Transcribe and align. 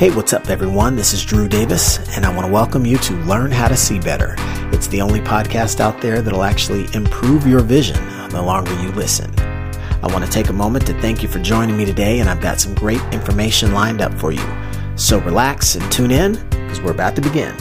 Hey, 0.00 0.10
what's 0.10 0.32
up, 0.32 0.48
everyone? 0.48 0.96
This 0.96 1.12
is 1.12 1.22
Drew 1.22 1.46
Davis, 1.46 1.98
and 2.16 2.24
I 2.24 2.34
want 2.34 2.46
to 2.46 2.50
welcome 2.50 2.86
you 2.86 2.96
to 2.96 3.12
Learn 3.24 3.50
How 3.50 3.68
to 3.68 3.76
See 3.76 4.00
Better. 4.00 4.34
It's 4.72 4.86
the 4.86 5.02
only 5.02 5.20
podcast 5.20 5.78
out 5.78 6.00
there 6.00 6.22
that'll 6.22 6.42
actually 6.42 6.86
improve 6.94 7.46
your 7.46 7.60
vision 7.60 8.02
the 8.30 8.40
longer 8.40 8.72
you 8.80 8.92
listen. 8.92 9.30
I 9.38 10.06
want 10.10 10.24
to 10.24 10.30
take 10.30 10.48
a 10.48 10.54
moment 10.54 10.86
to 10.86 10.98
thank 11.02 11.22
you 11.22 11.28
for 11.28 11.38
joining 11.38 11.76
me 11.76 11.84
today, 11.84 12.20
and 12.20 12.30
I've 12.30 12.40
got 12.40 12.58
some 12.58 12.74
great 12.74 13.02
information 13.12 13.74
lined 13.74 14.00
up 14.00 14.14
for 14.14 14.32
you. 14.32 14.42
So 14.96 15.18
relax 15.20 15.74
and 15.74 15.92
tune 15.92 16.12
in 16.12 16.32
because 16.48 16.80
we're 16.80 16.92
about 16.92 17.14
to 17.16 17.20
begin. 17.20 17.54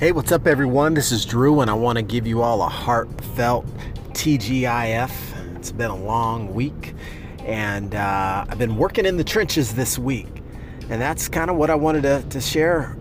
Hey, 0.00 0.12
what's 0.12 0.32
up, 0.32 0.46
everyone? 0.46 0.94
This 0.94 1.12
is 1.12 1.26
Drew, 1.26 1.60
and 1.60 1.70
I 1.70 1.74
want 1.74 1.96
to 1.96 2.02
give 2.02 2.26
you 2.26 2.40
all 2.40 2.62
a 2.62 2.68
heartfelt 2.70 3.66
TGIF. 4.14 5.10
It's 5.56 5.72
been 5.72 5.90
a 5.90 5.94
long 5.94 6.54
week, 6.54 6.94
and 7.44 7.94
uh, 7.94 8.46
I've 8.48 8.56
been 8.56 8.78
working 8.78 9.04
in 9.04 9.18
the 9.18 9.24
trenches 9.24 9.74
this 9.74 9.98
week, 9.98 10.42
and 10.88 11.02
that's 11.02 11.28
kind 11.28 11.50
of 11.50 11.56
what 11.56 11.68
I 11.68 11.74
wanted 11.74 12.04
to, 12.04 12.24
to 12.30 12.40
share 12.40 12.96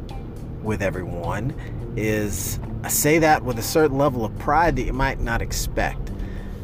with 0.61 0.81
everyone. 0.81 1.55
Is 1.95 2.59
I 2.83 2.89
say 2.89 3.17
that 3.19 3.45
with 3.45 3.57
a 3.59 3.63
certain 3.63 3.97
level 3.97 4.25
of 4.25 4.37
pride 4.37 4.75
that 4.75 4.83
you 4.83 4.91
might 4.91 5.21
not 5.21 5.41
expect. 5.41 6.09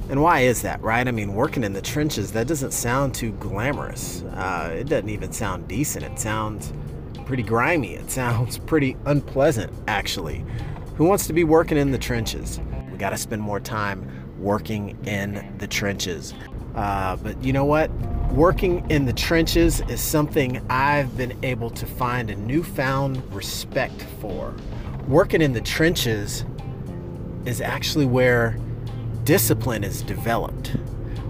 And 0.09 0.21
why 0.21 0.41
is 0.41 0.63
that, 0.63 0.81
right? 0.81 1.07
I 1.07 1.11
mean, 1.11 1.33
working 1.33 1.63
in 1.63 1.71
the 1.71 1.81
trenches, 1.81 2.33
that 2.33 2.45
doesn't 2.45 2.73
sound 2.73 3.15
too 3.15 3.31
glamorous. 3.31 4.21
Uh, 4.33 4.75
it 4.79 4.89
doesn't 4.89 5.07
even 5.07 5.31
sound 5.31 5.69
decent. 5.69 6.03
It 6.03 6.19
sounds 6.19 6.73
pretty 7.25 7.43
grimy. 7.43 7.95
It 7.95 8.11
sounds 8.11 8.57
pretty 8.59 8.95
unpleasant, 9.05 9.73
actually. 9.87 10.45
Who 10.95 11.05
wants 11.05 11.27
to 11.27 11.33
be 11.33 11.43
working 11.43 11.77
in 11.77 11.91
the 11.91 11.97
trenches? 11.97 12.59
We 12.91 12.97
got 12.97 13.09
to 13.09 13.17
spend 13.17 13.41
more 13.41 13.59
time 13.59 14.09
working 14.39 14.97
in 15.05 15.53
the 15.57 15.67
trenches. 15.67 16.33
Uh, 16.75 17.15
but 17.17 17.41
you 17.43 17.51
know 17.51 17.65
what? 17.65 17.89
Working 18.31 18.89
in 18.89 19.05
the 19.05 19.13
trenches 19.13 19.81
is 19.81 20.01
something 20.01 20.65
I've 20.69 21.15
been 21.17 21.37
able 21.43 21.69
to 21.71 21.85
find 21.85 22.29
a 22.29 22.35
newfound 22.35 23.21
respect 23.33 24.01
for. 24.19 24.53
Working 25.07 25.41
in 25.41 25.53
the 25.53 25.61
trenches 25.61 26.45
is 27.45 27.61
actually 27.61 28.05
where 28.05 28.57
discipline 29.23 29.83
is 29.83 30.01
developed. 30.01 30.75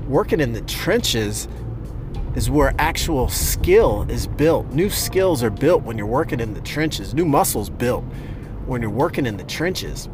Working 0.08 0.40
in 0.40 0.54
the 0.54 0.62
trenches 0.62 1.48
is 2.36 2.50
where 2.50 2.74
actual 2.78 3.30
skill 3.30 4.06
is 4.10 4.28
built. 4.28 4.68
New 4.68 4.90
skills 4.90 5.42
are 5.42 5.50
built 5.50 5.84
when 5.84 5.98
you're 5.98 6.06
working 6.08 6.40
in 6.40 6.54
the 6.54 6.62
trenches, 6.62 7.14
new 7.14 7.26
muscles 7.26 7.70
built 7.70 8.04
when 8.66 8.82
you're 8.82 8.92
working 8.92 9.26
in 9.26 9.38
the 9.38 9.44
trenches. 9.44 10.10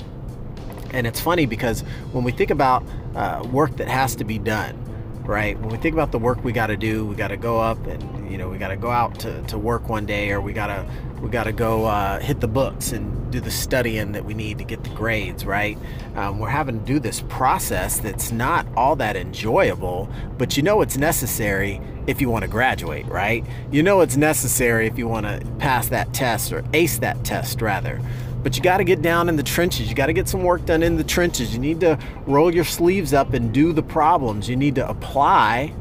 And 0.92 1.08
it's 1.08 1.20
funny 1.20 1.46
because 1.46 1.82
when 2.12 2.24
we 2.24 2.32
think 2.32 2.52
about 2.52 2.84
uh, 3.16 3.48
work 3.52 3.78
that 3.78 3.88
has 3.88 4.16
to 4.18 4.24
be 4.24 4.38
done, 4.38 4.78
right? 5.24 5.58
When 5.60 5.70
we 5.70 5.78
think 5.78 5.94
about 5.94 6.12
the 6.12 6.20
work 6.20 6.44
we 6.44 6.52
got 6.52 6.68
to 6.68 6.78
do, 6.78 7.06
we 7.06 7.16
got 7.16 7.30
to 7.30 7.38
go 7.38 7.60
up 7.60 7.86
and 7.88 8.21
you 8.32 8.38
know 8.38 8.50
we 8.50 8.58
got 8.58 8.70
to 8.70 8.78
go 8.78 8.90
out 8.90 9.20
to, 9.20 9.42
to 9.44 9.58
work 9.58 9.90
one 9.90 10.06
day, 10.06 10.32
or 10.32 10.40
we 10.40 10.54
gotta 10.54 10.90
we 11.22 11.30
gotta 11.30 11.52
go 11.52 11.86
uh, 11.86 12.20
hit 12.20 12.40
the 12.40 12.48
books 12.48 12.92
and 12.92 13.32
do 13.32 13.40
the 13.40 13.52
studying 13.52 14.14
that 14.14 14.26
we 14.26 14.34
need 14.34 14.58
to 14.58 14.64
get 14.64 14.84
the 14.84 14.90
grades, 14.92 15.46
right? 15.46 15.78
Um, 16.16 16.40
we're 16.40 16.50
having 16.50 16.80
to 16.80 16.86
do 16.86 17.00
this 17.00 17.24
process 17.30 18.00
that's 18.00 18.32
not 18.32 18.66
all 18.76 18.96
that 18.98 19.16
enjoyable, 19.16 20.10
but 20.38 20.58
you 20.58 20.64
know 20.64 20.82
it's 20.82 20.98
necessary 20.98 21.82
if 22.08 22.22
you 22.22 22.30
want 22.30 22.44
to 22.44 22.48
graduate, 22.48 23.06
right? 23.08 23.46
You 23.72 23.84
know 23.84 24.02
it's 24.02 24.18
necessary 24.18 24.88
if 24.88 24.98
you 24.98 25.08
want 25.08 25.26
to 25.26 25.46
pass 25.60 25.90
that 25.90 26.14
test 26.14 26.52
or 26.52 26.64
ace 26.74 26.98
that 27.00 27.24
test, 27.24 27.62
rather. 27.62 28.02
But 28.44 28.58
you 28.58 28.64
got 28.64 28.78
to 28.78 28.84
get 28.84 29.02
down 29.02 29.30
in 29.30 29.36
the 29.36 29.44
trenches. 29.44 29.88
You 29.88 29.96
got 29.96 30.08
to 30.08 30.14
get 30.14 30.28
some 30.28 30.44
work 30.44 30.66
done 30.66 30.82
in 30.82 30.98
the 30.98 31.04
trenches. 31.04 31.54
You 31.54 31.60
need 31.60 31.80
to 31.82 32.00
roll 32.26 32.54
your 32.54 32.64
sleeves 32.64 33.14
up 33.14 33.34
and 33.34 33.54
do 33.54 33.72
the 33.72 33.84
problems. 33.84 34.50
You 34.50 34.56
need 34.56 34.76
to 34.76 34.90
apply 34.90 35.76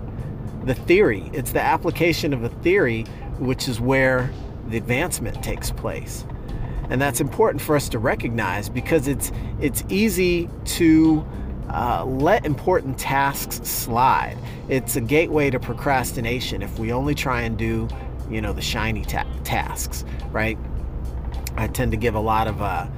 the 0.64 0.74
theory. 0.74 1.30
It's 1.32 1.52
the 1.52 1.62
application 1.62 2.32
of 2.32 2.42
a 2.42 2.48
theory, 2.48 3.04
which 3.38 3.68
is 3.68 3.80
where 3.80 4.30
the 4.68 4.76
advancement 4.76 5.42
takes 5.42 5.70
place. 5.70 6.24
And 6.90 7.00
that's 7.00 7.20
important 7.20 7.62
for 7.62 7.76
us 7.76 7.88
to 7.90 7.98
recognize 7.98 8.68
because 8.68 9.06
it's 9.06 9.30
it's 9.60 9.84
easy 9.88 10.48
to 10.64 11.24
uh, 11.68 12.04
let 12.04 12.44
important 12.44 12.98
tasks 12.98 13.60
slide. 13.66 14.36
It's 14.68 14.96
a 14.96 15.00
gateway 15.00 15.50
to 15.50 15.60
procrastination 15.60 16.62
if 16.62 16.78
we 16.80 16.92
only 16.92 17.14
try 17.14 17.42
and 17.42 17.56
do, 17.56 17.88
you 18.28 18.40
know, 18.40 18.52
the 18.52 18.60
shiny 18.60 19.04
ta- 19.04 19.26
tasks, 19.44 20.04
right? 20.32 20.58
I 21.56 21.68
tend 21.68 21.92
to 21.92 21.96
give 21.96 22.16
a 22.16 22.20
lot 22.20 22.48
of 22.48 22.60
uh, 22.60 22.88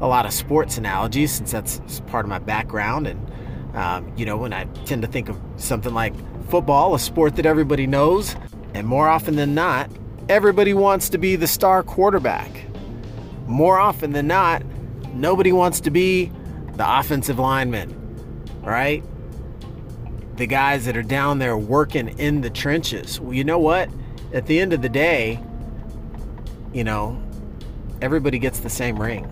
a 0.00 0.06
lot 0.06 0.26
of 0.26 0.32
sports 0.32 0.76
analogies 0.76 1.32
since 1.32 1.52
that's 1.52 2.00
part 2.08 2.24
of 2.24 2.28
my 2.28 2.40
background, 2.40 3.06
and 3.06 3.30
um, 3.76 4.10
you 4.16 4.24
know, 4.24 4.38
when 4.38 4.52
I 4.52 4.64
tend 4.86 5.02
to 5.02 5.08
think 5.08 5.28
of 5.28 5.38
something 5.56 5.92
like 5.92 6.14
football, 6.48 6.94
a 6.94 6.98
sport 6.98 7.36
that 7.36 7.46
everybody 7.46 7.86
knows, 7.86 8.34
and 8.74 8.86
more 8.86 9.08
often 9.08 9.36
than 9.36 9.54
not, 9.54 9.90
everybody 10.28 10.74
wants 10.74 11.10
to 11.10 11.18
be 11.18 11.36
the 11.36 11.46
star 11.46 11.82
quarterback. 11.82 12.50
More 13.46 13.78
often 13.78 14.12
than 14.12 14.26
not, 14.26 14.64
nobody 15.12 15.52
wants 15.52 15.80
to 15.80 15.90
be 15.90 16.32
the 16.74 16.98
offensive 16.98 17.38
lineman, 17.38 17.94
right? 18.62 19.04
The 20.36 20.46
guys 20.46 20.86
that 20.86 20.96
are 20.96 21.02
down 21.02 21.38
there 21.38 21.56
working 21.56 22.08
in 22.18 22.40
the 22.40 22.50
trenches. 22.50 23.20
Well, 23.20 23.34
you 23.34 23.44
know 23.44 23.58
what? 23.58 23.90
At 24.32 24.46
the 24.46 24.58
end 24.58 24.72
of 24.72 24.82
the 24.82 24.88
day, 24.88 25.40
you 26.72 26.84
know, 26.84 27.22
everybody 28.02 28.38
gets 28.38 28.60
the 28.60 28.70
same 28.70 29.00
ring. 29.00 29.30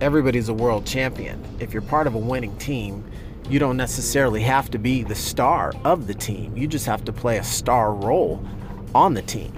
Everybody's 0.00 0.48
a 0.48 0.54
world 0.54 0.86
champion. 0.86 1.42
If 1.58 1.72
you're 1.72 1.82
part 1.82 2.06
of 2.06 2.14
a 2.14 2.18
winning 2.18 2.56
team, 2.58 3.04
you 3.48 3.58
don't 3.58 3.76
necessarily 3.76 4.42
have 4.42 4.70
to 4.70 4.78
be 4.78 5.02
the 5.02 5.14
star 5.14 5.72
of 5.84 6.06
the 6.06 6.14
team. 6.14 6.56
You 6.56 6.66
just 6.66 6.86
have 6.86 7.04
to 7.06 7.12
play 7.12 7.38
a 7.38 7.44
star 7.44 7.94
role 7.94 8.44
on 8.94 9.14
the 9.14 9.22
team. 9.22 9.52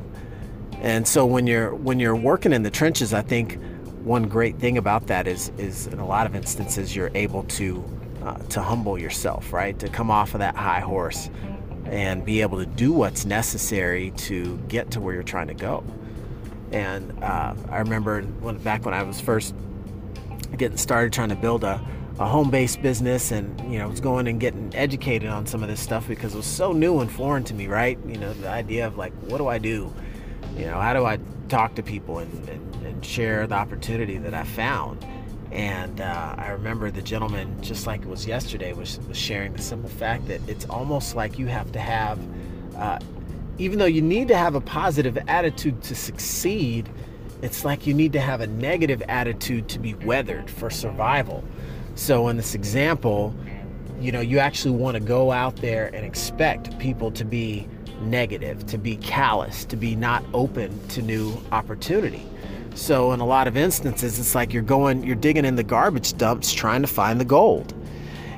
And 0.81 1.07
so 1.07 1.27
when 1.27 1.47
you're 1.47 1.75
when 1.75 2.01
you're 2.01 2.17
working 2.17 2.53
in 2.53 2.63
the 2.63 2.71
trenches, 2.71 3.13
I 3.13 3.23
think 3.23 3.59
one 4.03 4.29
great 4.29 4.59
thing 4.59 4.79
about 4.79 5.09
that 5.09 5.27
is 5.27 5.51
is 5.59 5.87
in 5.89 5.99
a 5.99 6.07
lot 6.07 6.27
of 6.27 6.35
instances 6.35 6.97
you're 6.97 7.11
able 7.15 7.43
to 7.45 7.85
uh, 8.23 8.35
to 8.35 8.63
humble 8.63 8.99
yourself, 8.99 9.53
right? 9.53 9.79
To 9.79 9.89
come 9.89 10.11
off 10.11 10.35
of 10.35 10.41
that 10.41 10.57
high 10.57 10.81
horse 10.81 11.31
and 11.85 12.25
be 12.25 12.41
able 12.41 12.59
to 12.59 12.67
do 12.67 12.93
what's 12.93 13.25
necessary 13.25 14.13
to 14.13 14.57
get 14.69 14.91
to 14.93 15.01
where 15.01 15.15
you're 15.15 15.23
trying 15.23 15.49
to 15.49 15.55
go. 15.55 15.85
And 16.71 17.13
uh, 17.23 17.55
I 17.69 17.79
remember 17.79 18.23
when, 18.23 18.59
back 18.59 18.85
when 18.85 18.95
I 18.95 19.03
was 19.03 19.21
first 19.21 19.55
getting 20.57 20.77
started 20.77 21.13
trying 21.13 21.31
to 21.31 21.37
build 21.37 21.65
a, 21.65 21.85
a 22.19 22.27
home-based 22.27 22.83
business 22.83 23.31
and 23.31 23.59
you 23.73 23.79
know 23.79 23.89
was 23.89 24.01
going 24.01 24.29
and 24.29 24.41
getting 24.41 24.71
educated 24.75 25.29
on 25.29 25.47
some 25.47 25.63
of 25.63 25.69
this 25.69 25.81
stuff 25.81 26.07
because 26.09 26.35
it 26.35 26.37
was 26.37 26.47
so 26.47 26.73
new 26.73 27.01
and 27.01 27.11
foreign 27.11 27.45
to 27.45 27.55
me 27.55 27.67
right? 27.67 27.99
You 28.07 28.19
know 28.19 28.33
the 28.35 28.49
idea 28.49 28.87
of 28.87 28.97
like 28.97 29.13
what 29.23 29.39
do 29.39 29.47
i 29.47 29.59
do? 29.59 29.93
You 30.57 30.67
know 30.67 30.81
how 30.81 30.93
do 30.93 31.05
i 31.05 31.19
talk 31.49 31.75
to 31.77 31.83
people 31.83 32.19
and, 32.19 32.49
and, 32.49 32.87
and 32.87 33.05
share 33.05 33.47
the 33.47 33.55
opportunity 33.55 34.19
that 34.19 34.35
i 34.35 34.45
found? 34.45 35.05
And 35.53 36.01
uh, 36.01 36.35
i 36.37 36.51
remember 36.51 36.91
the 36.91 37.03
gentleman 37.03 37.61
just 37.63 37.87
like 37.87 38.03
it 38.03 38.09
was 38.09 38.27
yesterday 38.27 38.73
was, 38.73 39.01
was 39.09 39.17
sharing 39.17 39.53
the 39.53 39.63
simple 39.63 39.91
fact 39.91 40.27
that 40.29 40.41
it's 40.49 40.65
almost 40.67 41.17
like 41.17 41.39
you 41.39 41.47
have 41.47 41.73
to 41.73 41.81
have 41.81 42.19
uh, 42.77 42.99
even 43.59 43.79
though 43.79 43.85
you 43.85 44.01
need 44.01 44.29
to 44.29 44.37
have 44.37 44.55
a 44.55 44.61
positive 44.61 45.19
attitude 45.27 45.83
to 45.83 45.95
succeed 45.95 46.89
it's 47.43 47.65
like 47.65 47.87
you 47.87 47.95
need 47.95 48.13
to 48.13 48.21
have 48.21 48.41
a 48.41 48.47
negative 48.47 49.03
attitude 49.09 49.69
to 49.69 49.79
be 49.79 49.95
weathered 49.95 50.51
for 50.51 50.71
survival 50.71 51.43
so 51.95 52.29
in 52.29 52.37
this 52.37 52.55
example 52.55 53.35
you 54.01 54.13
know 54.13 54.21
you 54.21 54.39
actually 54.39 54.75
want 54.75 54.95
to 54.95 55.01
go 55.01 55.31
out 55.31 55.57
there 55.57 55.95
and 55.95 56.05
expect 56.05 56.79
people 56.79 57.11
to 57.11 57.25
be 57.25 57.69
negative, 58.01 58.67
to 58.67 58.79
be 58.79 58.97
callous, 58.97 59.65
to 59.67 59.77
be 59.77 59.95
not 59.95 60.25
open 60.35 60.87
to 60.89 61.03
new 61.03 61.37
opportunity. 61.53 62.27
So 62.75 63.13
in 63.13 63.21
a 63.21 63.27
lot 63.27 63.47
of 63.47 63.57
instances, 63.57 64.19
it's 64.19 64.35
like 64.35 64.53
you're 64.53 64.63
going, 64.63 65.05
you're 65.05 65.17
digging 65.17 65.45
in 65.45 65.57
the 65.57 65.63
garbage 65.63 66.17
dumps 66.17 66.53
trying 66.53 66.83
to 66.83 66.89
find 66.89 67.21
the 67.21 67.25
gold. 67.25 67.75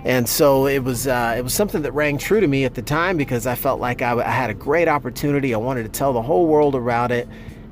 And 0.04 0.28
so 0.28 0.66
it 0.66 0.80
was, 0.80 1.06
uh, 1.06 1.34
it 1.38 1.42
was 1.42 1.54
something 1.54 1.82
that 1.82 1.92
rang 1.92 2.18
true 2.18 2.40
to 2.40 2.48
me 2.48 2.64
at 2.64 2.74
the 2.74 2.82
time 2.82 3.16
because 3.16 3.46
I 3.46 3.54
felt 3.54 3.78
like 3.80 4.02
I, 4.02 4.14
I 4.14 4.30
had 4.30 4.50
a 4.50 4.54
great 4.54 4.88
opportunity. 4.88 5.54
I 5.54 5.58
wanted 5.58 5.84
to 5.84 5.88
tell 5.88 6.12
the 6.12 6.22
whole 6.22 6.46
world 6.46 6.74
about 6.74 7.12
it, 7.12 7.28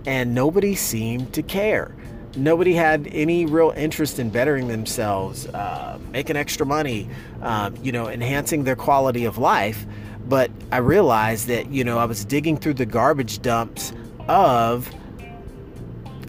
and 0.06 0.32
nobody 0.32 0.76
seemed 0.76 1.32
to 1.32 1.42
care. 1.42 1.92
Nobody 2.36 2.74
had 2.74 3.08
any 3.12 3.44
real 3.44 3.72
interest 3.76 4.18
in 4.18 4.30
bettering 4.30 4.68
themselves, 4.68 5.46
uh, 5.48 5.98
making 6.12 6.36
extra 6.36 6.64
money, 6.64 7.08
uh, 7.42 7.70
you 7.82 7.90
know, 7.90 8.08
enhancing 8.08 8.64
their 8.64 8.76
quality 8.76 9.24
of 9.24 9.36
life. 9.36 9.84
But 10.28 10.50
I 10.70 10.78
realized 10.78 11.48
that, 11.48 11.70
you 11.70 11.82
know, 11.82 11.98
I 11.98 12.04
was 12.04 12.24
digging 12.24 12.56
through 12.56 12.74
the 12.74 12.86
garbage 12.86 13.42
dumps 13.42 13.92
of, 14.28 14.88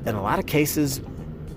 in 0.06 0.16
a 0.16 0.22
lot 0.22 0.40
of 0.40 0.48
cases, 0.48 1.02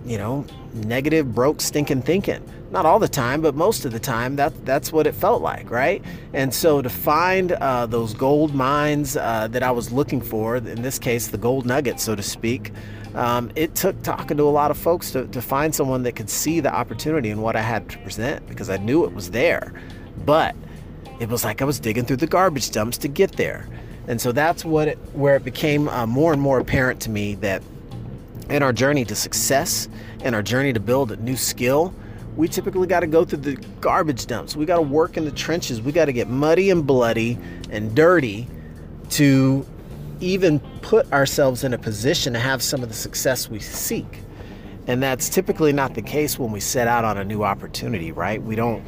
you 0.04 0.18
know, 0.18 0.44
negative, 0.74 1.34
broke, 1.34 1.62
stinking 1.62 2.02
thinking. 2.02 2.42
Not 2.74 2.86
all 2.86 2.98
the 2.98 3.06
time, 3.06 3.40
but 3.40 3.54
most 3.54 3.84
of 3.84 3.92
the 3.92 4.00
time, 4.00 4.34
that 4.34 4.66
that's 4.66 4.90
what 4.90 5.06
it 5.06 5.14
felt 5.14 5.42
like, 5.42 5.70
right? 5.70 6.02
And 6.32 6.52
so 6.52 6.82
to 6.82 6.90
find 6.90 7.52
uh, 7.52 7.86
those 7.86 8.14
gold 8.14 8.52
mines 8.52 9.16
uh, 9.16 9.46
that 9.52 9.62
I 9.62 9.70
was 9.70 9.92
looking 9.92 10.20
for, 10.20 10.56
in 10.56 10.82
this 10.82 10.98
case, 10.98 11.28
the 11.28 11.38
gold 11.38 11.66
nugget, 11.66 12.00
so 12.00 12.16
to 12.16 12.22
speak, 12.22 12.72
um, 13.14 13.52
it 13.54 13.76
took 13.76 14.02
talking 14.02 14.36
to 14.38 14.42
a 14.42 14.50
lot 14.50 14.72
of 14.72 14.76
folks 14.76 15.12
to, 15.12 15.28
to 15.28 15.40
find 15.40 15.72
someone 15.72 16.02
that 16.02 16.16
could 16.16 16.28
see 16.28 16.58
the 16.58 16.74
opportunity 16.74 17.30
in 17.30 17.40
what 17.42 17.54
I 17.54 17.60
had 17.60 17.88
to 17.90 17.98
present 17.98 18.44
because 18.48 18.68
I 18.68 18.78
knew 18.78 19.04
it 19.04 19.12
was 19.12 19.30
there. 19.30 19.72
But 20.26 20.56
it 21.20 21.28
was 21.28 21.44
like 21.44 21.62
I 21.62 21.64
was 21.66 21.78
digging 21.78 22.04
through 22.06 22.16
the 22.16 22.26
garbage 22.26 22.72
dumps 22.72 22.98
to 22.98 23.08
get 23.08 23.34
there. 23.36 23.68
And 24.08 24.20
so 24.20 24.32
that's 24.32 24.64
what 24.64 24.88
it, 24.88 24.98
where 25.12 25.36
it 25.36 25.44
became 25.44 25.86
uh, 25.86 26.08
more 26.08 26.32
and 26.32 26.42
more 26.42 26.58
apparent 26.58 27.00
to 27.02 27.10
me 27.10 27.36
that 27.36 27.62
in 28.50 28.64
our 28.64 28.72
journey 28.72 29.04
to 29.04 29.14
success, 29.14 29.88
in 30.24 30.34
our 30.34 30.42
journey 30.42 30.72
to 30.72 30.80
build 30.80 31.12
a 31.12 31.16
new 31.18 31.36
skill, 31.36 31.94
we 32.36 32.48
typically 32.48 32.86
got 32.86 33.00
to 33.00 33.06
go 33.06 33.24
through 33.24 33.38
the 33.38 33.56
garbage 33.80 34.26
dumps. 34.26 34.56
We 34.56 34.66
got 34.66 34.76
to 34.76 34.82
work 34.82 35.16
in 35.16 35.24
the 35.24 35.30
trenches. 35.30 35.80
We 35.80 35.92
got 35.92 36.06
to 36.06 36.12
get 36.12 36.28
muddy 36.28 36.70
and 36.70 36.86
bloody 36.86 37.38
and 37.70 37.94
dirty 37.94 38.48
to 39.10 39.66
even 40.20 40.60
put 40.82 41.10
ourselves 41.12 41.64
in 41.64 41.74
a 41.74 41.78
position 41.78 42.32
to 42.32 42.38
have 42.38 42.62
some 42.62 42.82
of 42.82 42.88
the 42.88 42.94
success 42.94 43.48
we 43.48 43.60
seek. 43.60 44.20
And 44.86 45.02
that's 45.02 45.28
typically 45.28 45.72
not 45.72 45.94
the 45.94 46.02
case 46.02 46.38
when 46.38 46.52
we 46.52 46.60
set 46.60 46.88
out 46.88 47.04
on 47.04 47.16
a 47.16 47.24
new 47.24 47.42
opportunity, 47.42 48.12
right? 48.12 48.42
We 48.42 48.54
don't 48.54 48.84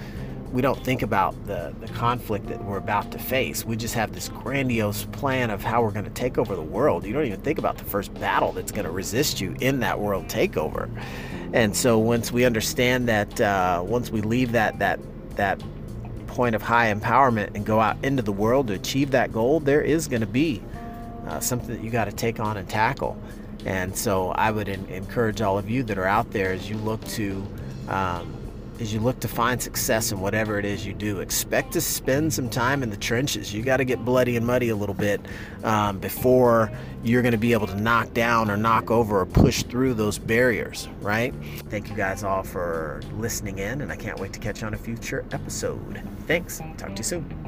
we 0.52 0.62
don't 0.62 0.82
think 0.84 1.02
about 1.02 1.34
the, 1.46 1.74
the 1.80 1.88
conflict 1.88 2.46
that 2.46 2.64
we're 2.64 2.78
about 2.78 3.10
to 3.12 3.18
face. 3.18 3.64
We 3.64 3.76
just 3.76 3.94
have 3.94 4.12
this 4.12 4.28
grandiose 4.28 5.04
plan 5.06 5.50
of 5.50 5.62
how 5.62 5.82
we're 5.82 5.90
going 5.90 6.06
to 6.06 6.10
take 6.10 6.38
over 6.38 6.54
the 6.54 6.62
world. 6.62 7.04
You 7.04 7.12
don't 7.12 7.26
even 7.26 7.40
think 7.40 7.58
about 7.58 7.76
the 7.78 7.84
first 7.84 8.14
battle 8.14 8.52
that's 8.52 8.72
going 8.72 8.86
to 8.86 8.90
resist 8.90 9.40
you 9.40 9.56
in 9.60 9.80
that 9.80 10.00
world 10.00 10.28
takeover. 10.28 10.88
And 11.52 11.76
so 11.76 11.98
once 11.98 12.32
we 12.32 12.44
understand 12.44 13.08
that, 13.08 13.40
uh, 13.40 13.82
once 13.84 14.10
we 14.10 14.20
leave 14.20 14.52
that 14.52 14.78
that 14.78 15.00
that 15.36 15.62
point 16.26 16.54
of 16.54 16.62
high 16.62 16.92
empowerment 16.92 17.54
and 17.54 17.64
go 17.64 17.80
out 17.80 17.96
into 18.04 18.22
the 18.22 18.32
world 18.32 18.66
to 18.68 18.74
achieve 18.74 19.10
that 19.12 19.32
goal, 19.32 19.60
there 19.60 19.80
is 19.80 20.08
going 20.08 20.20
to 20.20 20.26
be 20.26 20.62
uh, 21.26 21.40
something 21.40 21.74
that 21.74 21.82
you 21.82 21.90
got 21.90 22.06
to 22.06 22.12
take 22.12 22.40
on 22.40 22.56
and 22.56 22.68
tackle. 22.68 23.20
And 23.64 23.96
so 23.96 24.30
I 24.30 24.50
would 24.50 24.68
in- 24.68 24.86
encourage 24.86 25.40
all 25.40 25.58
of 25.58 25.68
you 25.68 25.82
that 25.84 25.98
are 25.98 26.06
out 26.06 26.30
there 26.30 26.52
as 26.52 26.68
you 26.68 26.76
look 26.78 27.02
to 27.08 27.46
um, 27.88 28.36
as 28.80 28.92
you 28.92 29.00
look 29.00 29.20
to 29.20 29.28
find 29.28 29.62
success 29.62 30.12
in 30.12 30.20
whatever 30.20 30.58
it 30.58 30.64
is 30.64 30.86
you 30.86 30.92
do, 30.92 31.20
expect 31.20 31.72
to 31.72 31.80
spend 31.80 32.32
some 32.32 32.48
time 32.48 32.82
in 32.82 32.90
the 32.90 32.96
trenches. 32.96 33.52
You 33.54 33.62
got 33.62 33.78
to 33.78 33.84
get 33.84 34.04
bloody 34.04 34.36
and 34.36 34.46
muddy 34.46 34.68
a 34.68 34.76
little 34.76 34.94
bit 34.94 35.20
um, 35.64 35.98
before 35.98 36.70
you're 37.02 37.22
going 37.22 37.32
to 37.32 37.38
be 37.38 37.52
able 37.52 37.66
to 37.68 37.80
knock 37.80 38.12
down 38.14 38.50
or 38.50 38.56
knock 38.56 38.90
over 38.90 39.20
or 39.20 39.26
push 39.26 39.62
through 39.62 39.94
those 39.94 40.18
barriers, 40.18 40.88
right? 41.00 41.34
Thank 41.70 41.88
you 41.88 41.96
guys 41.96 42.24
all 42.24 42.42
for 42.42 43.00
listening 43.14 43.58
in, 43.58 43.80
and 43.80 43.92
I 43.92 43.96
can't 43.96 44.18
wait 44.18 44.32
to 44.34 44.40
catch 44.40 44.60
you 44.60 44.66
on 44.66 44.74
a 44.74 44.78
future 44.78 45.24
episode. 45.32 46.02
Thanks. 46.26 46.60
Talk 46.76 46.90
to 46.94 46.98
you 46.98 47.04
soon. 47.04 47.45